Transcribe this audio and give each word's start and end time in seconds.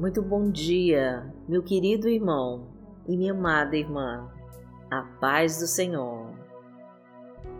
Muito 0.00 0.22
bom 0.22 0.48
dia, 0.48 1.28
meu 1.48 1.60
querido 1.60 2.08
irmão 2.08 2.68
e 3.08 3.16
minha 3.16 3.32
amada 3.32 3.76
irmã. 3.76 4.30
A 4.88 5.02
paz 5.20 5.58
do 5.58 5.66
Senhor. 5.66 6.30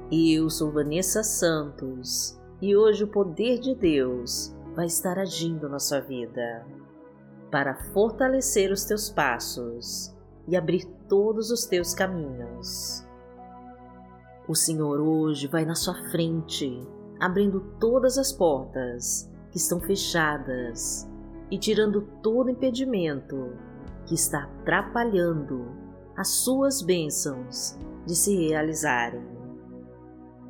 Eu 0.09 0.49
sou 0.49 0.71
Vanessa 0.71 1.25
Santos 1.25 2.41
e 2.63 2.77
hoje 2.77 3.03
o 3.03 3.09
poder 3.09 3.59
de 3.59 3.75
Deus 3.75 4.55
vai 4.77 4.87
estar 4.87 5.19
agindo 5.19 5.69
na 5.69 5.81
sua 5.81 5.99
vida 5.99 6.65
para 7.51 7.75
fortalecer 7.93 8.71
os 8.71 8.85
teus 8.85 9.11
passos 9.11 10.15
e 10.47 10.57
abrir 10.57 10.85
todos 11.09 11.51
os 11.51 11.67
teus 11.67 11.93
caminhos. 11.93 13.05
O 14.47 14.55
Senhor 14.55 15.01
hoje 15.01 15.49
vai 15.49 15.65
na 15.65 15.75
sua 15.75 15.95
frente, 16.13 16.87
abrindo 17.19 17.75
todas 17.81 18.17
as 18.17 18.33
portas 18.33 19.29
que 19.51 19.59
estão 19.59 19.81
fechadas 19.81 21.05
e 21.51 21.59
tirando 21.59 22.03
todo 22.23 22.51
impedimento 22.51 23.53
que 24.07 24.15
está 24.15 24.45
atrapalhando 24.45 25.67
as 26.17 26.29
suas 26.29 26.83
bênçãos 26.83 27.79
de 28.05 28.17
se 28.17 28.35
realizarem. 28.49 29.23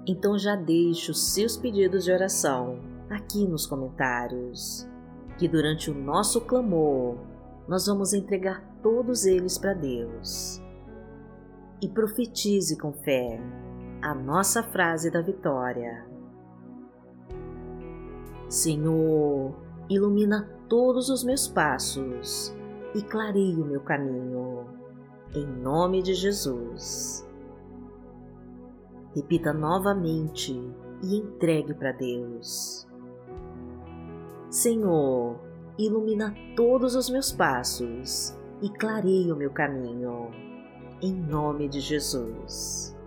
Então 0.07 0.39
já 0.39 0.57
deixe 0.57 1.11
os 1.11 1.33
seus 1.33 1.57
pedidos 1.57 2.05
de 2.05 2.13
oração 2.13 2.81
aqui 3.11 3.47
nos 3.47 3.67
comentários, 3.67 4.89
que 5.37 5.47
durante 5.47 5.91
o 5.91 5.95
nosso 5.95 6.41
clamor 6.41 7.19
nós 7.69 7.87
vamos 7.87 8.15
entregar 8.15 8.65
todos 8.83 9.27
eles 9.27 9.59
para 9.59 9.75
Deus. 9.75 10.63
E 11.81 11.89
profetize 11.89 12.77
com 12.79 12.93
fé 12.93 13.39
a 14.01 14.15
nossa 14.15 14.63
frase 14.63 15.11
da 15.11 15.21
vitória. 15.21 16.07
Senhor, 18.49 19.55
ilumina 19.91 20.58
todos 20.69 21.09
os 21.09 21.25
meus 21.25 21.49
passos 21.49 22.55
e 22.95 23.03
clareie 23.03 23.61
o 23.61 23.65
meu 23.65 23.81
caminho. 23.81 24.67
Em 25.35 25.47
nome 25.47 26.03
de 26.03 26.15
Jesus. 26.15 27.27
Repita 29.15 29.53
novamente 29.53 30.53
e 31.03 31.17
entregue 31.17 31.75
para 31.75 31.93
Deus. 31.93 32.87
Senhor, 34.51 35.39
ilumina 35.79 36.35
todos 36.57 36.95
os 36.95 37.09
meus 37.11 37.33
passos 37.33 38.37
e 38.63 38.69
clareie 38.69 39.33
o 39.33 39.37
meu 39.37 39.51
caminho. 39.51 40.31
Em 41.01 41.15
nome 41.15 41.69
de 41.69 41.81
Jesus. 41.81 42.98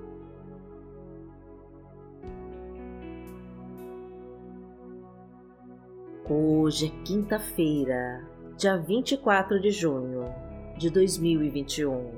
Hoje 6.34 6.86
é 6.88 7.04
quinta-feira, 7.04 8.26
dia 8.56 8.78
24 8.78 9.60
de 9.60 9.70
junho 9.70 10.34
de 10.78 10.90
2021 10.90 12.10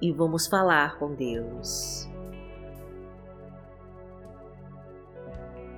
e 0.00 0.10
vamos 0.10 0.46
falar 0.46 0.98
com 0.98 1.14
Deus. 1.14 2.08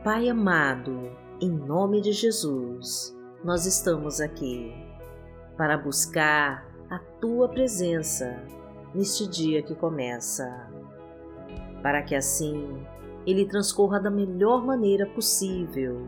Pai 0.05 0.29
amado, 0.29 1.11
em 1.41 1.51
nome 1.51 2.01
de 2.01 2.12
Jesus, 2.12 3.12
nós 3.42 3.67
estamos 3.67 4.20
aqui 4.20 4.73
para 5.56 5.77
buscar 5.77 6.64
a 6.89 7.01
tua 7.20 7.48
presença 7.48 8.41
neste 8.95 9.27
dia 9.27 9.64
que 9.64 9.75
começa, 9.75 10.70
para 11.83 12.05
que 12.05 12.14
assim 12.14 12.86
ele 13.27 13.45
transcorra 13.47 13.98
da 13.98 14.12
melhor 14.12 14.64
maneira 14.64 15.06
possível 15.06 16.06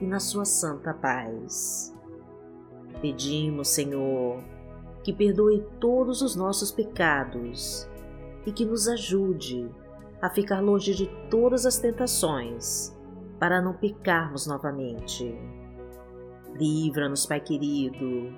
e 0.00 0.06
na 0.06 0.20
sua 0.20 0.44
santa 0.44 0.94
paz. 0.94 1.94
Pedimos, 3.00 3.68
Senhor, 3.68 4.42
que 5.02 5.12
perdoe 5.12 5.64
todos 5.80 6.22
os 6.22 6.36
nossos 6.36 6.70
pecados 6.70 7.88
e 8.46 8.52
que 8.52 8.64
nos 8.64 8.88
ajude 8.88 9.68
a 10.20 10.30
ficar 10.30 10.60
longe 10.60 10.94
de 10.94 11.06
todas 11.28 11.66
as 11.66 11.78
tentações 11.78 12.96
para 13.38 13.60
não 13.60 13.74
pecarmos 13.74 14.46
novamente. 14.46 15.36
Livra-nos, 16.54 17.26
Pai 17.26 17.40
querido, 17.40 18.32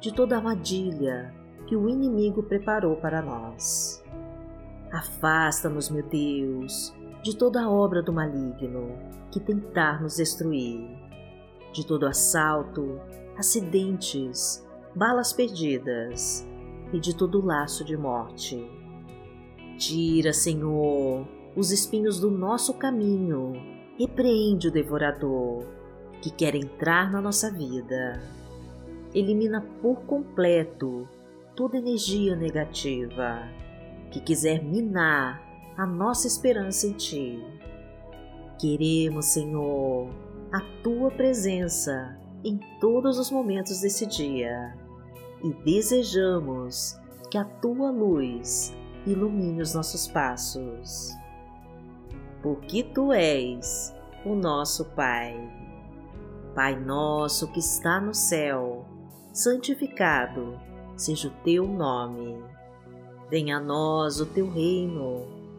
de 0.00 0.12
toda 0.12 0.36
armadilha 0.36 1.32
que 1.66 1.76
o 1.76 1.88
inimigo 1.88 2.42
preparou 2.42 2.96
para 2.96 3.22
nós. 3.22 4.02
Afasta-nos, 4.90 5.90
meu 5.90 6.02
Deus, 6.02 6.92
de 7.28 7.36
toda 7.36 7.68
obra 7.68 8.02
do 8.02 8.10
maligno 8.10 8.96
que 9.30 9.38
tentar 9.38 10.00
nos 10.00 10.16
destruir 10.16 10.88
de 11.74 11.86
todo 11.86 12.06
assalto, 12.06 12.98
acidentes, 13.36 14.66
balas 14.94 15.30
perdidas 15.34 16.48
e 16.90 16.98
de 16.98 17.14
todo 17.14 17.44
laço 17.44 17.84
de 17.84 17.98
morte. 17.98 18.66
Tira, 19.76 20.32
Senhor, 20.32 21.28
os 21.54 21.70
espinhos 21.70 22.18
do 22.18 22.30
nosso 22.30 22.72
caminho, 22.78 23.52
repreende 23.98 24.68
o 24.68 24.72
devorador 24.72 25.66
que 26.22 26.30
quer 26.30 26.54
entrar 26.54 27.12
na 27.12 27.20
nossa 27.20 27.50
vida. 27.50 28.22
Elimina 29.14 29.60
por 29.82 30.00
completo 30.06 31.06
toda 31.54 31.76
energia 31.76 32.34
negativa 32.34 33.42
que 34.10 34.18
quiser 34.18 34.64
minar 34.64 35.47
a 35.78 35.86
nossa 35.86 36.26
esperança 36.26 36.88
em 36.88 36.92
Ti. 36.92 37.46
Queremos, 38.58 39.26
Senhor, 39.26 40.10
a 40.52 40.60
tua 40.82 41.08
presença 41.08 42.18
em 42.44 42.58
todos 42.80 43.16
os 43.16 43.30
momentos 43.30 43.80
desse 43.80 44.04
dia 44.04 44.76
e 45.40 45.52
desejamos 45.64 46.98
que 47.30 47.38
a 47.38 47.44
tua 47.44 47.92
luz 47.92 48.74
ilumine 49.06 49.62
os 49.62 49.72
nossos 49.72 50.08
passos. 50.08 51.12
Porque 52.42 52.82
tu 52.82 53.12
és 53.12 53.94
o 54.26 54.34
nosso 54.34 54.84
Pai. 54.96 55.36
Pai 56.56 56.74
nosso 56.74 57.46
que 57.52 57.60
está 57.60 58.00
no 58.00 58.12
céu, 58.12 58.84
santificado 59.32 60.58
seja 60.96 61.28
o 61.28 61.42
teu 61.44 61.68
nome. 61.68 62.42
Venha 63.30 63.58
a 63.58 63.60
nós 63.60 64.20
o 64.20 64.26
teu 64.26 64.50
reino, 64.50 65.37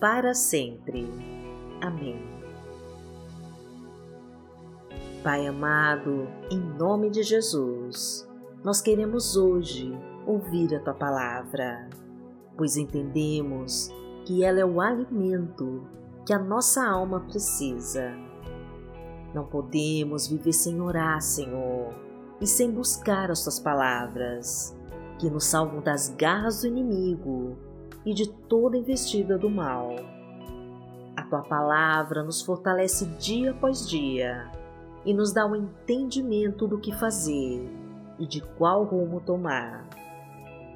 para 0.00 0.32
sempre. 0.32 1.06
Amém. 1.82 2.18
Pai 5.22 5.46
amado, 5.46 6.26
em 6.50 6.58
nome 6.58 7.10
de 7.10 7.22
Jesus, 7.22 8.26
nós 8.64 8.80
queremos 8.80 9.36
hoje 9.36 9.92
ouvir 10.26 10.74
a 10.74 10.80
tua 10.80 10.94
palavra, 10.94 11.90
pois 12.56 12.78
entendemos 12.78 13.90
que 14.24 14.42
ela 14.42 14.60
é 14.60 14.64
o 14.64 14.80
alimento 14.80 15.86
que 16.24 16.32
a 16.32 16.38
nossa 16.38 16.82
alma 16.82 17.20
precisa. 17.20 18.14
Não 19.34 19.44
podemos 19.44 20.26
viver 20.26 20.54
sem 20.54 20.80
orar, 20.80 21.20
Senhor, 21.20 21.94
e 22.40 22.46
sem 22.46 22.70
buscar 22.70 23.30
as 23.30 23.42
tuas 23.42 23.60
palavras, 23.60 24.74
que 25.18 25.28
nos 25.28 25.44
salvam 25.44 25.82
das 25.82 26.08
garras 26.08 26.62
do 26.62 26.68
inimigo 26.68 27.69
e 28.04 28.14
de 28.14 28.28
toda 28.28 28.76
investida 28.76 29.38
do 29.38 29.50
mal. 29.50 29.96
A 31.16 31.22
tua 31.22 31.42
palavra 31.42 32.22
nos 32.22 32.40
fortalece 32.40 33.06
dia 33.18 33.50
após 33.50 33.88
dia 33.88 34.50
e 35.04 35.12
nos 35.12 35.32
dá 35.32 35.46
o 35.46 35.50
um 35.50 35.56
entendimento 35.56 36.66
do 36.66 36.78
que 36.78 36.92
fazer 36.92 37.68
e 38.18 38.26
de 38.26 38.40
qual 38.40 38.84
rumo 38.84 39.20
tomar. 39.20 39.86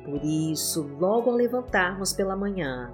Por 0.04 0.22
isso, 0.22 0.82
logo 0.98 1.30
ao 1.30 1.36
levantarmos 1.36 2.12
pela 2.12 2.36
manhã, 2.36 2.92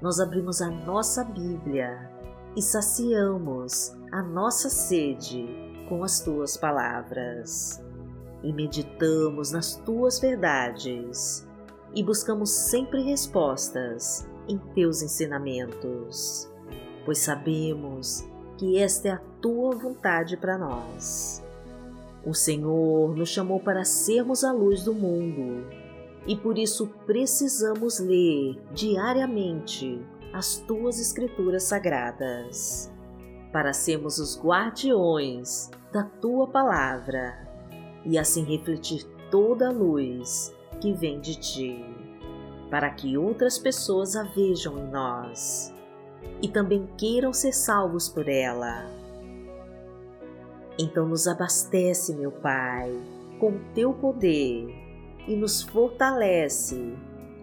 nós 0.00 0.20
abrimos 0.20 0.60
a 0.60 0.70
nossa 0.70 1.24
Bíblia 1.24 2.10
e 2.56 2.62
saciamos 2.62 3.96
a 4.10 4.22
nossa 4.22 4.68
sede 4.68 5.46
com 5.88 6.02
as 6.02 6.20
tuas 6.20 6.56
palavras. 6.56 7.82
E 8.42 8.52
meditamos 8.52 9.50
nas 9.50 9.74
tuas 9.76 10.20
verdades 10.20 11.47
e 11.98 12.02
buscamos 12.04 12.50
sempre 12.50 13.02
respostas 13.02 14.24
em 14.46 14.56
teus 14.56 15.02
ensinamentos, 15.02 16.48
pois 17.04 17.18
sabemos 17.18 18.24
que 18.56 18.78
esta 18.78 19.08
é 19.08 19.10
a 19.10 19.22
tua 19.42 19.74
vontade 19.74 20.36
para 20.36 20.56
nós. 20.56 21.42
O 22.24 22.32
Senhor 22.32 23.16
nos 23.16 23.30
chamou 23.30 23.58
para 23.58 23.84
sermos 23.84 24.44
a 24.44 24.52
luz 24.52 24.84
do 24.84 24.94
mundo 24.94 25.66
e 26.24 26.36
por 26.36 26.56
isso 26.56 26.86
precisamos 27.04 27.98
ler 27.98 28.62
diariamente 28.72 30.00
as 30.32 30.58
tuas 30.58 31.00
Escrituras 31.00 31.64
sagradas, 31.64 32.92
para 33.52 33.72
sermos 33.72 34.20
os 34.20 34.40
guardiões 34.40 35.68
da 35.92 36.04
tua 36.04 36.46
palavra 36.46 37.36
e 38.04 38.16
assim 38.16 38.44
refletir 38.44 39.02
toda 39.32 39.70
a 39.70 39.72
luz 39.72 40.56
que 40.78 40.92
vem 40.92 41.20
de 41.20 41.36
ti, 41.36 41.84
para 42.70 42.90
que 42.90 43.16
outras 43.16 43.58
pessoas 43.58 44.16
a 44.16 44.22
vejam 44.22 44.78
em 44.78 44.90
nós 44.90 45.74
e 46.42 46.48
também 46.48 46.88
queiram 46.96 47.32
ser 47.32 47.52
salvos 47.52 48.08
por 48.08 48.28
ela. 48.28 48.86
Então 50.78 51.08
nos 51.08 51.26
abastece, 51.26 52.14
meu 52.14 52.30
Pai, 52.30 52.92
com 53.40 53.58
teu 53.74 53.92
poder 53.92 54.68
e 55.26 55.34
nos 55.34 55.62
fortalece 55.62 56.96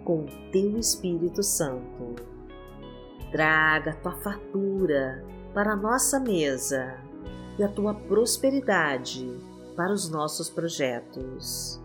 com 0.03 0.25
teu 0.51 0.77
Espírito 0.77 1.43
Santo. 1.43 2.15
Traga 3.31 3.95
tua 3.95 4.13
fartura 4.13 5.25
para 5.53 5.73
a 5.73 5.75
nossa 5.75 6.19
mesa 6.19 6.97
e 7.57 7.63
a 7.63 7.67
tua 7.67 7.93
prosperidade 7.93 9.29
para 9.75 9.91
os 9.91 10.09
nossos 10.09 10.49
projetos. 10.49 11.81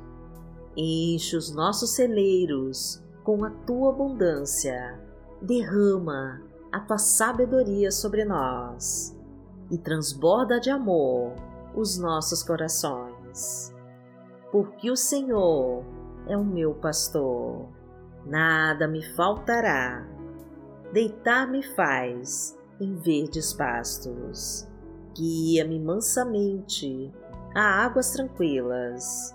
Enche 0.77 1.37
os 1.37 1.55
nossos 1.55 1.91
celeiros 1.91 3.03
com 3.25 3.45
a 3.45 3.51
tua 3.51 3.91
abundância, 3.91 5.01
derrama 5.43 6.43
a 6.73 6.81
tua 6.81 6.99
sabedoria 6.99 7.91
sobre 7.91 8.25
nós 8.25 9.17
e 9.71 9.77
transborda 9.77 10.61
de 10.61 10.71
amor 10.71 11.35
os 11.75 11.99
nossos 11.99 12.43
corações. 12.43 13.75
Porque 14.51 14.91
o 14.91 14.97
Senhor 14.97 15.85
é 16.27 16.37
o 16.37 16.45
meu 16.45 16.75
pastor, 16.75 17.69
nada 18.25 18.87
me 18.87 19.03
faltará. 19.15 20.07
Deitar-me 20.93 21.63
faz 21.63 22.59
em 22.81 22.95
verdes 22.97 23.53
pastos, 23.53 24.69
guia-me 25.15 25.79
mansamente 25.79 27.13
a 27.55 27.85
águas 27.85 28.13
tranquilas, 28.13 29.35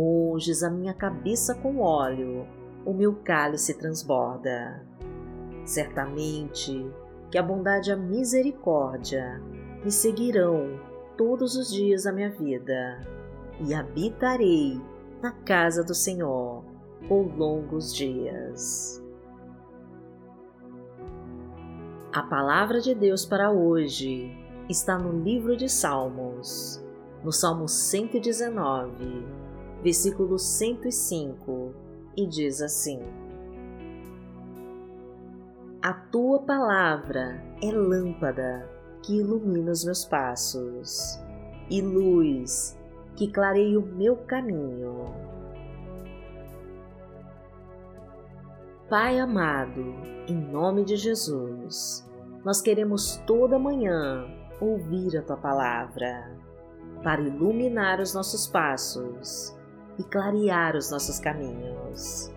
Unges 0.00 0.62
a 0.62 0.70
minha 0.70 0.94
cabeça 0.94 1.56
com 1.56 1.80
óleo, 1.80 2.46
o 2.86 2.94
meu 2.94 3.16
cálice 3.16 3.76
transborda. 3.76 4.86
Certamente 5.64 6.88
que 7.32 7.36
a 7.36 7.42
bondade 7.42 7.90
e 7.90 7.92
a 7.92 7.96
misericórdia 7.96 9.42
me 9.84 9.90
seguirão 9.90 10.78
todos 11.16 11.56
os 11.56 11.68
dias 11.68 12.04
da 12.04 12.12
minha 12.12 12.30
vida, 12.30 13.00
e 13.60 13.74
habitarei 13.74 14.80
na 15.20 15.32
casa 15.32 15.82
do 15.82 15.96
Senhor 15.96 16.62
por 17.08 17.36
longos 17.36 17.92
dias. 17.92 19.02
A 22.12 22.22
palavra 22.22 22.80
de 22.80 22.94
Deus 22.94 23.26
para 23.26 23.50
hoje 23.50 24.30
está 24.68 24.96
no 24.96 25.10
livro 25.24 25.56
de 25.56 25.68
Salmos, 25.68 26.80
no 27.24 27.32
Salmo 27.32 27.66
119, 27.66 29.47
versículo 29.82 30.38
105, 30.38 31.74
e 32.16 32.26
diz 32.26 32.60
assim: 32.60 33.00
A 35.82 35.92
tua 35.92 36.40
palavra 36.40 37.42
é 37.62 37.70
lâmpada 37.70 38.68
que 39.02 39.18
ilumina 39.18 39.70
os 39.70 39.84
meus 39.84 40.04
passos 40.04 41.18
e 41.70 41.80
luz 41.80 42.76
que 43.16 43.28
clareie 43.28 43.76
o 43.76 43.82
meu 43.82 44.16
caminho. 44.16 45.14
Pai 48.88 49.18
amado, 49.18 49.94
em 50.26 50.34
nome 50.34 50.84
de 50.84 50.96
Jesus, 50.96 52.08
nós 52.44 52.62
queremos 52.62 53.16
toda 53.26 53.58
manhã 53.58 54.26
ouvir 54.60 55.16
a 55.18 55.22
tua 55.22 55.36
palavra 55.36 56.34
para 57.02 57.20
iluminar 57.20 58.00
os 58.00 58.14
nossos 58.14 58.46
passos 58.46 59.57
e 59.98 60.04
clarear 60.04 60.76
os 60.76 60.90
nossos 60.90 61.18
caminhos. 61.18 62.32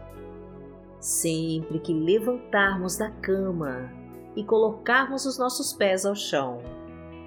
Sempre 0.99 1.79
que 1.79 1.93
levantarmos 1.93 2.97
da 2.97 3.09
cama 3.09 3.91
e 4.35 4.43
colocarmos 4.43 5.25
os 5.25 5.37
nossos 5.37 5.73
pés 5.73 6.05
ao 6.05 6.15
chão, 6.15 6.59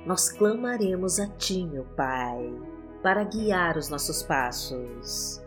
nós 0.07 0.31
clamaremos 0.31 1.19
a 1.19 1.27
Ti, 1.27 1.65
meu 1.67 1.85
Pai 1.97 2.75
para 3.05 3.23
guiar 3.23 3.77
os 3.77 3.91
nossos 3.91 4.23
passos, 4.23 5.45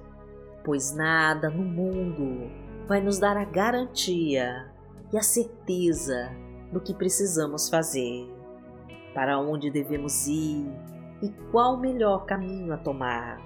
pois 0.63 0.93
nada 0.93 1.49
no 1.49 1.63
mundo 1.63 2.51
vai 2.87 3.01
nos 3.01 3.17
dar 3.17 3.35
a 3.35 3.43
garantia 3.43 4.71
e 5.11 5.17
a 5.17 5.23
certeza 5.23 6.29
do 6.71 6.79
que 6.79 6.93
precisamos 6.93 7.67
fazer, 7.67 8.31
para 9.11 9.39
onde 9.39 9.71
devemos 9.71 10.27
ir 10.27 10.71
e 11.19 11.29
qual 11.51 11.73
o 11.73 11.79
melhor 11.79 12.27
caminho 12.27 12.71
a 12.71 12.77
tomar, 12.77 13.41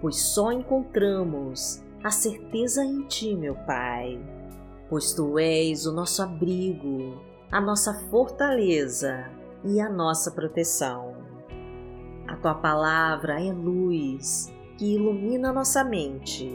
pois 0.00 0.20
só 0.20 0.52
encontramos 0.52 1.82
a 2.02 2.10
certeza 2.10 2.84
em 2.84 3.02
Ti, 3.06 3.34
meu 3.34 3.54
Pai, 3.54 4.20
pois 4.88 5.12
Tu 5.12 5.38
és 5.38 5.86
o 5.86 5.92
nosso 5.92 6.22
abrigo, 6.22 7.20
a 7.50 7.60
nossa 7.60 7.94
fortaleza 8.10 9.30
e 9.64 9.80
a 9.80 9.88
nossa 9.88 10.30
proteção. 10.30 11.16
A 12.28 12.36
tua 12.36 12.54
palavra 12.54 13.40
é 13.40 13.52
luz 13.52 14.52
que 14.78 14.94
ilumina 14.94 15.52
nossa 15.52 15.82
mente, 15.82 16.50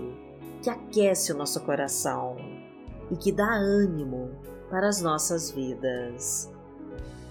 que 0.61 0.69
aquece 0.69 1.33
o 1.33 1.37
nosso 1.37 1.59
coração 1.61 2.37
e 3.09 3.15
que 3.15 3.31
dá 3.31 3.53
ânimo 3.53 4.31
para 4.69 4.87
as 4.87 5.01
nossas 5.01 5.51
vidas. 5.51 6.51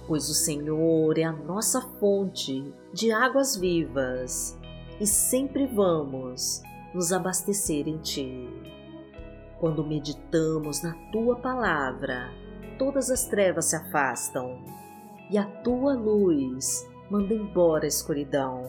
Pois 0.07 0.29
o 0.29 0.35
Senhor 0.35 1.17
é 1.19 1.23
a 1.23 1.33
nossa 1.33 1.81
fonte 1.81 2.75
de 2.93 3.13
águas 3.13 3.57
vivas 3.57 4.60
e 5.01 5.07
sempre 5.07 5.67
vamos 5.67 6.63
nos 6.93 7.13
abastecer 7.13 7.89
em 7.89 7.99
Ti. 7.99 8.49
Quando 9.59 9.85
meditamos 9.85 10.83
na 10.83 10.93
Tua 11.11 11.37
palavra, 11.37 12.31
todas 12.79 13.11
as 13.11 13.25
trevas 13.25 13.67
se 13.67 13.77
afastam 13.77 14.63
e 15.31 15.39
a 15.39 15.45
Tua 15.63 15.95
luz 15.95 16.87
manda 17.11 17.35
embora 17.35 17.85
a 17.85 17.89
escuridão. 17.89 18.69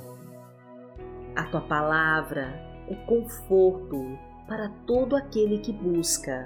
A 1.35 1.43
tua 1.43 1.61
palavra 1.61 2.53
é 2.89 2.95
conforto 3.05 4.17
para 4.47 4.69
todo 4.85 5.15
aquele 5.15 5.59
que 5.59 5.71
busca, 5.71 6.45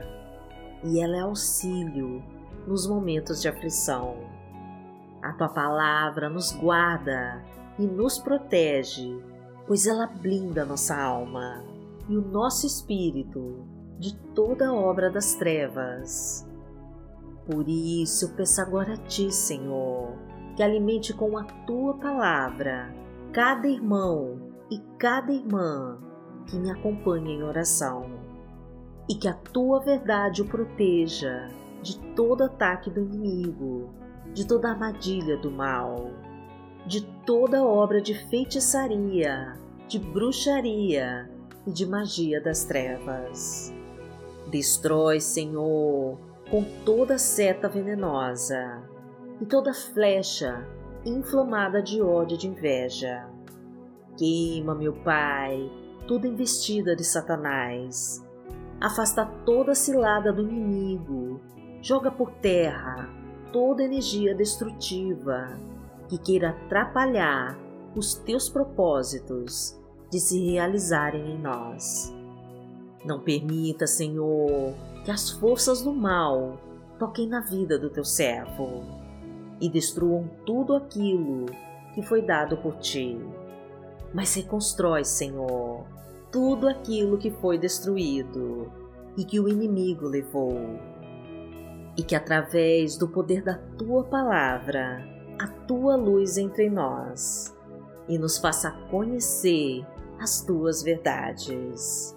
e 0.84 1.00
ela 1.00 1.18
é 1.18 1.22
auxílio 1.22 2.22
nos 2.68 2.86
momentos 2.86 3.42
de 3.42 3.48
aflição. 3.48 4.18
A 5.24 5.34
tua 5.34 5.50
palavra 5.50 6.30
nos 6.30 6.52
guarda 6.52 7.44
e 7.80 7.88
nos 7.88 8.20
protege, 8.20 9.18
pois 9.68 9.88
ela 9.88 10.08
blinda 10.08 10.66
nossa 10.66 10.96
alma 10.96 11.64
e 12.08 12.16
o 12.16 12.22
nosso 12.22 12.66
espírito 12.68 13.66
de 13.98 14.16
toda 14.34 14.74
obra 14.74 15.10
das 15.10 15.36
trevas. 15.36 16.48
Por 17.46 17.68
isso 17.68 18.26
eu 18.26 18.30
peço 18.30 18.62
agora 18.62 18.94
a 18.94 18.98
ti, 18.98 19.32
Senhor, 19.32 20.14
que 20.56 20.64
alimente 20.64 21.14
com 21.14 21.38
a 21.38 21.44
tua 21.44 21.96
palavra 21.96 22.94
cada 23.32 23.68
irmão 23.68 24.54
e 24.70 24.80
cada 24.98 25.32
irmã 25.32 26.00
que 26.48 26.58
me 26.58 26.72
acompanha 26.72 27.32
em 27.32 27.44
oração, 27.44 28.06
e 29.10 29.16
que 29.16 29.28
a 29.28 29.34
tua 29.34 29.80
verdade 29.80 30.42
o 30.42 30.48
proteja 30.48 31.50
de 31.82 32.00
todo 32.16 32.44
ataque 32.44 32.90
do 32.90 33.02
inimigo, 33.02 33.90
de 34.34 34.48
toda 34.48 34.70
armadilha 34.70 35.38
do 35.38 35.52
mal, 35.52 36.12
de 36.86 37.02
toda 37.26 37.64
obra 37.64 38.00
de 38.00 38.14
feitiçaria, 38.30 39.58
de 39.88 39.98
bruxaria 39.98 41.30
e 41.66 41.72
de 41.72 41.86
magia 41.86 42.40
das 42.40 42.64
trevas. 42.64 43.74
Destrói, 44.52 45.20
Senhor, 45.20 46.20
com 46.50 46.64
toda 46.86 47.18
seta 47.18 47.68
venenosa 47.68 48.84
e 49.42 49.46
toda 49.46 49.74
flecha 49.74 50.64
inflamada 51.04 51.82
de 51.82 52.02
ódio 52.02 52.36
e 52.36 52.38
de 52.38 52.48
inveja. 52.48 53.28
Queima, 54.18 54.76
meu 54.76 54.94
Pai, 54.94 55.72
toda 56.08 56.28
investida 56.28 56.96
de 56.96 57.04
Satanás. 57.04 58.24
Afasta 58.80 59.26
toda 59.46 59.74
cilada 59.74 60.32
do 60.32 60.44
inimigo. 60.44 61.42
Joga 61.82 62.12
por 62.12 62.32
terra 62.32 63.10
toda 63.52 63.84
energia 63.84 64.36
destrutiva 64.36 65.75
que 66.08 66.18
queira 66.18 66.50
atrapalhar 66.50 67.58
os 67.96 68.16
teus 68.16 68.50
propósitos 68.50 69.80
de 70.12 70.20
se 70.20 70.40
realizarem 70.52 71.32
em 71.32 71.40
nós. 71.40 72.14
Não 73.06 73.20
permita, 73.20 73.88
Senhor, 73.88 74.74
que 75.04 75.12
as 75.12 75.30
forças 75.30 75.82
do 75.82 75.94
mal 75.94 76.60
toquem 76.98 77.28
na 77.28 77.42
vida 77.42 77.78
do 77.78 77.90
teu 77.90 78.04
servo 78.04 78.84
e 79.62 79.70
destruam 79.70 80.30
tudo 80.46 80.76
aquilo 80.76 81.46
que 81.94 82.02
foi 82.02 82.22
dado 82.22 82.58
por 82.58 82.78
ti. 82.78 83.18
Mas 84.14 84.34
reconstrói, 84.36 85.04
Senhor, 85.04 85.86
tudo 86.32 86.68
aquilo 86.68 87.18
que 87.18 87.32
foi 87.32 87.58
destruído 87.58 88.72
e 89.18 89.24
que 89.24 89.40
o 89.40 89.48
inimigo 89.48 90.08
levou. 90.08 90.58
E 91.98 92.04
que 92.04 92.16
através 92.16 92.98
do 92.98 93.08
poder 93.08 93.42
da 93.42 93.58
tua 93.78 94.04
palavra, 94.04 95.15
a 95.40 95.48
tua 95.48 95.96
luz 95.96 96.38
entre 96.38 96.70
nós 96.70 97.54
e 98.08 98.18
nos 98.18 98.38
faça 98.38 98.72
conhecer 98.90 99.86
as 100.20 100.42
tuas 100.42 100.82
verdades, 100.82 102.16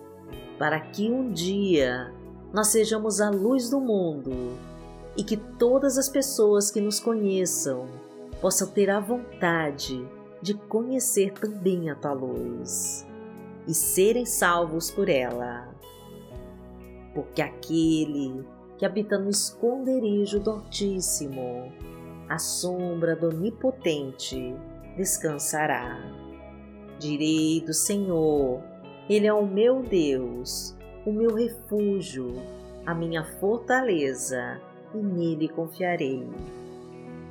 para 0.58 0.80
que 0.80 1.10
um 1.10 1.32
dia 1.32 2.12
nós 2.52 2.68
sejamos 2.68 3.20
a 3.20 3.30
luz 3.30 3.70
do 3.70 3.80
mundo 3.80 4.56
e 5.16 5.24
que 5.24 5.36
todas 5.36 5.98
as 5.98 6.08
pessoas 6.08 6.70
que 6.70 6.80
nos 6.80 7.00
conheçam 7.00 7.86
possam 8.40 8.68
ter 8.68 8.88
a 8.88 9.00
vontade 9.00 10.06
de 10.40 10.54
conhecer 10.54 11.32
também 11.32 11.90
a 11.90 11.94
tua 11.94 12.12
luz 12.12 13.06
e 13.66 13.74
serem 13.74 14.24
salvos 14.24 14.90
por 14.90 15.08
ela. 15.08 15.68
Porque 17.14 17.42
aquele 17.42 18.44
que 18.78 18.86
habita 18.86 19.18
no 19.18 19.28
esconderijo 19.28 20.38
do 20.38 20.52
Altíssimo, 20.52 21.72
a 22.28 22.38
sombra 22.38 23.16
do 23.16 23.28
Onipotente, 23.28 24.54
descansará. 24.96 25.98
Direi 26.98 27.62
do 27.62 27.72
Senhor, 27.72 28.62
Ele 29.08 29.26
é 29.26 29.32
o 29.32 29.46
meu 29.46 29.82
Deus, 29.82 30.76
o 31.06 31.12
meu 31.12 31.34
refúgio, 31.34 32.34
a 32.84 32.94
minha 32.94 33.24
fortaleza, 33.24 34.60
e 34.94 34.98
nele 34.98 35.48
confiarei. 35.48 36.26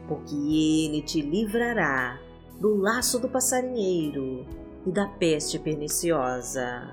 Porque 0.07 0.33
Ele 0.33 1.01
te 1.03 1.21
livrará 1.21 2.19
do 2.59 2.75
laço 2.75 3.19
do 3.19 3.29
passarinheiro 3.29 4.47
e 4.85 4.91
da 4.91 5.07
peste 5.07 5.59
perniciosa. 5.59 6.89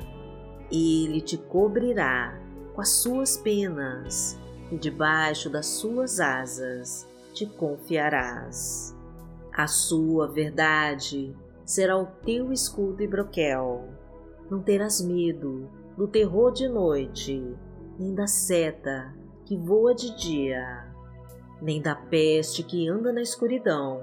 Ele 0.70 1.22
te 1.22 1.38
cobrirá 1.38 2.38
com 2.74 2.82
as 2.82 2.90
suas 2.90 3.38
penas, 3.38 4.38
e 4.70 4.76
debaixo 4.76 5.48
das 5.48 5.66
suas 5.66 6.20
asas 6.20 7.13
te 7.34 7.46
confiarás. 7.46 8.96
A 9.52 9.66
sua 9.66 10.28
verdade 10.28 11.36
será 11.64 11.98
o 11.98 12.06
teu 12.06 12.52
escudo 12.52 13.02
e 13.02 13.08
broquel. 13.08 13.88
Não 14.48 14.62
terás 14.62 15.02
medo 15.02 15.68
do 15.96 16.06
terror 16.06 16.52
de 16.52 16.68
noite, 16.68 17.54
nem 17.98 18.14
da 18.14 18.26
seta 18.26 19.12
que 19.44 19.56
voa 19.56 19.94
de 19.94 20.16
dia, 20.16 20.86
nem 21.60 21.82
da 21.82 21.94
peste 21.94 22.62
que 22.62 22.88
anda 22.88 23.12
na 23.12 23.20
escuridão, 23.20 24.02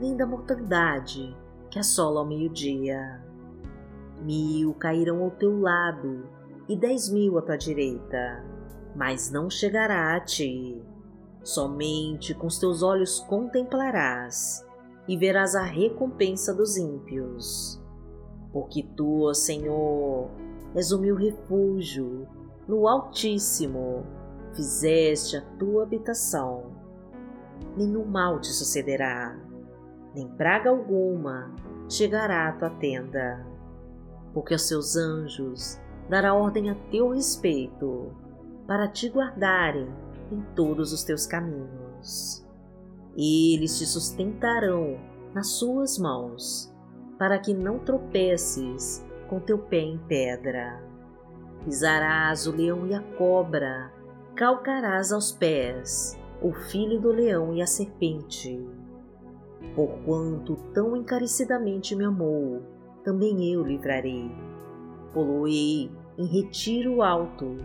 nem 0.00 0.16
da 0.16 0.26
mortandade 0.26 1.36
que 1.70 1.78
assola 1.78 2.20
ao 2.20 2.26
meio-dia. 2.26 3.22
Mil 4.22 4.72
cairão 4.74 5.22
ao 5.22 5.30
teu 5.30 5.60
lado 5.60 6.24
e 6.68 6.76
dez 6.76 7.08
mil 7.10 7.38
à 7.38 7.42
tua 7.42 7.56
direita, 7.56 8.44
mas 8.94 9.30
não 9.30 9.48
chegará 9.48 10.16
a 10.16 10.20
ti. 10.20 10.82
Somente 11.48 12.34
com 12.34 12.46
os 12.46 12.58
teus 12.58 12.82
olhos 12.82 13.20
contemplarás 13.20 14.62
e 15.08 15.16
verás 15.16 15.54
a 15.54 15.62
recompensa 15.62 16.52
dos 16.52 16.76
ímpios. 16.76 17.82
Porque 18.52 18.82
tu, 18.94 19.32
Senhor, 19.32 20.28
és 20.74 20.92
o 20.92 21.00
meu 21.00 21.16
refúgio, 21.16 22.28
no 22.68 22.86
Altíssimo 22.86 24.04
fizeste 24.54 25.38
a 25.38 25.40
tua 25.58 25.84
habitação. 25.84 26.64
Nenhum 27.78 28.04
mal 28.04 28.38
te 28.40 28.48
sucederá, 28.48 29.34
nem 30.14 30.28
praga 30.28 30.68
alguma 30.68 31.50
chegará 31.88 32.50
à 32.50 32.52
tua 32.52 32.70
tenda, 32.78 33.42
porque 34.34 34.52
aos 34.52 34.68
seus 34.68 34.96
anjos 34.96 35.80
dará 36.10 36.34
ordem 36.34 36.68
a 36.68 36.74
teu 36.90 37.08
respeito, 37.08 38.14
para 38.66 38.86
te 38.86 39.08
guardarem 39.08 39.88
em 40.30 40.40
todos 40.54 40.92
os 40.92 41.04
teus 41.04 41.26
caminhos. 41.26 42.46
Eles 43.16 43.78
te 43.78 43.86
sustentarão 43.86 44.98
nas 45.34 45.48
suas 45.48 45.98
mãos, 45.98 46.72
para 47.18 47.38
que 47.38 47.52
não 47.52 47.78
tropeces 47.78 49.04
com 49.28 49.40
teu 49.40 49.58
pé 49.58 49.80
em 49.80 49.98
pedra. 49.98 50.82
Pisarás 51.64 52.46
o 52.46 52.52
leão 52.52 52.86
e 52.86 52.94
a 52.94 53.02
cobra, 53.16 53.92
calcarás 54.34 55.12
aos 55.12 55.32
pés 55.32 56.18
o 56.40 56.52
filho 56.52 57.00
do 57.00 57.10
leão 57.10 57.52
e 57.52 57.60
a 57.60 57.66
serpente. 57.66 58.64
Porquanto 59.74 60.56
tão 60.72 60.96
encarecidamente 60.96 61.96
me 61.96 62.04
amou, 62.04 62.62
também 63.04 63.52
eu 63.52 63.62
livrarei. 63.64 64.30
Poloei 65.12 65.90
em 66.16 66.26
retiro 66.26 67.02
alto, 67.02 67.56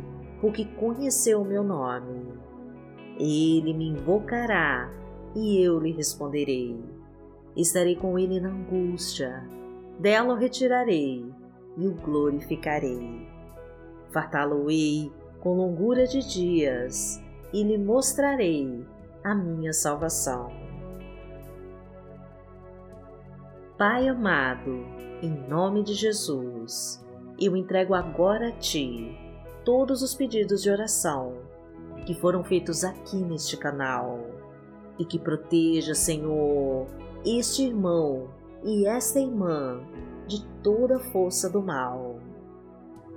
porque 0.41 0.65
conheceu 0.65 1.41
o 1.41 1.45
meu 1.45 1.63
nome. 1.63 2.22
Ele 3.17 3.73
me 3.73 3.89
invocará 3.89 4.89
e 5.35 5.61
eu 5.61 5.79
lhe 5.79 5.91
responderei. 5.91 6.83
Estarei 7.55 7.95
com 7.95 8.17
ele 8.17 8.39
na 8.39 8.49
angústia, 8.49 9.47
dela 9.99 10.33
o 10.33 10.37
retirarei 10.37 11.31
e 11.77 11.87
o 11.87 11.93
glorificarei. 11.93 13.27
Fartá-lo-ei 14.11 15.11
com 15.39 15.55
longura 15.55 16.07
de 16.07 16.19
dias 16.27 17.21
e 17.51 17.63
lhe 17.63 17.77
mostrarei 17.77 18.85
a 19.23 19.35
minha 19.35 19.73
salvação. 19.73 20.51
Pai 23.77 24.07
amado, 24.07 24.85
em 25.21 25.31
nome 25.47 25.83
de 25.83 25.93
Jesus, 25.93 27.03
eu 27.39 27.55
entrego 27.55 27.93
agora 27.93 28.49
a 28.49 28.51
Ti 28.51 29.17
todos 29.63 30.01
os 30.01 30.13
pedidos 30.13 30.61
de 30.61 30.69
oração 30.69 31.52
que 32.03 32.13
foram 32.13 32.43
feitos 32.43 32.83
aqui 32.83 33.17
neste 33.17 33.57
canal 33.57 34.19
e 34.99 35.05
que 35.05 35.17
proteja, 35.17 35.95
Senhor, 35.95 36.87
este 37.25 37.63
irmão 37.63 38.29
e 38.63 38.85
esta 38.85 39.19
irmã 39.19 39.81
de 40.27 40.45
toda 40.61 40.99
força 40.99 41.49
do 41.49 41.61
mal. 41.61 42.19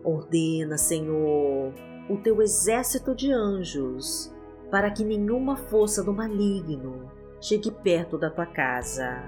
Ordena, 0.03 0.79
Senhor, 0.79 1.73
o 2.09 2.17
teu 2.19 2.41
exército 2.41 3.15
de 3.15 3.33
anjos 3.33 4.33
para 4.71 4.91
que 4.91 5.05
nenhuma 5.05 5.57
força 5.57 6.03
do 6.03 6.13
maligno 6.13 7.11
chegue 7.41 7.71
perto 7.71 8.19
da 8.19 8.31
tua 8.31 8.47
casa 8.47 9.23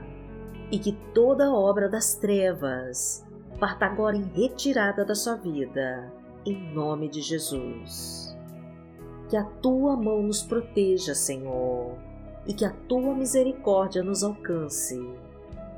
e 0.70 0.78
que 0.78 0.92
toda 1.14 1.52
obra 1.52 1.88
das 1.88 2.14
trevas 2.14 3.24
parta 3.58 3.86
agora 3.86 4.16
em 4.16 4.24
retirada 4.24 5.04
da 5.04 5.14
sua 5.14 5.34
vida, 5.34 6.12
em 6.44 6.72
nome 6.72 7.08
de 7.08 7.20
Jesus. 7.20 8.27
Que 9.28 9.36
a 9.36 9.44
tua 9.44 9.96
mão 9.96 10.22
nos 10.22 10.42
proteja, 10.42 11.14
Senhor, 11.14 11.96
e 12.46 12.54
que 12.54 12.64
a 12.64 12.70
tua 12.70 13.14
misericórdia 13.14 14.02
nos 14.02 14.24
alcance, 14.24 14.98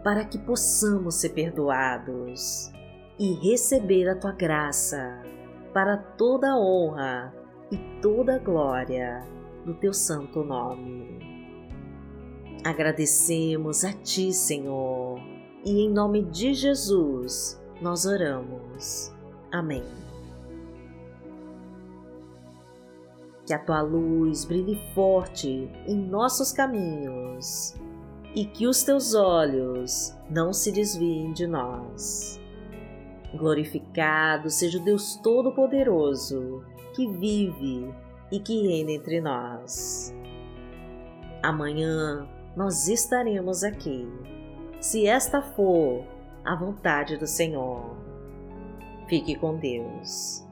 para 0.05 0.25
que 0.25 0.39
possamos 0.39 1.17
ser 1.17 1.31
perdoados 1.31 2.71
e 3.19 3.35
receber 3.35 4.09
a 4.09 4.17
tua 4.17 4.33
graça, 4.33 5.21
para 5.75 5.97
toda 5.97 6.53
a 6.53 6.59
honra 6.59 7.35
e 7.71 7.77
toda 8.01 8.37
a 8.37 8.39
glória 8.39 9.23
do 9.65 9.75
teu 9.75 9.93
santo 9.93 10.43
nome. 10.43 11.19
Agradecemos 12.65 13.85
a 13.85 13.93
ti, 13.93 14.33
Senhor, 14.33 15.19
e 15.65 15.81
em 15.83 15.91
nome 15.91 16.23
de 16.23 16.55
Jesus 16.55 17.61
nós 17.81 18.07
oramos. 18.07 19.13
Amém. 19.51 20.10
Que 23.51 23.55
a 23.55 23.59
tua 23.59 23.81
luz 23.83 24.45
brilhe 24.45 24.81
forte 24.95 25.69
em 25.85 25.97
nossos 25.97 26.53
caminhos 26.53 27.75
e 28.33 28.45
que 28.45 28.65
os 28.65 28.85
teus 28.85 29.13
olhos 29.13 30.17
não 30.31 30.53
se 30.53 30.71
desviem 30.71 31.33
de 31.33 31.49
nós. 31.49 32.41
Glorificado 33.35 34.49
seja 34.49 34.79
o 34.79 34.85
Deus 34.85 35.17
Todo-Poderoso 35.17 36.65
que 36.95 37.09
vive 37.09 37.93
e 38.31 38.39
que 38.39 38.69
reina 38.69 38.93
entre 38.93 39.21
nós. 39.21 40.15
Amanhã 41.43 42.29
nós 42.57 42.87
estaremos 42.87 43.65
aqui, 43.65 44.07
se 44.81 45.09
esta 45.09 45.43
for 45.43 46.05
a 46.45 46.55
vontade 46.55 47.17
do 47.17 47.27
Senhor. 47.27 47.97
Fique 49.09 49.35
com 49.35 49.57
Deus. 49.57 50.49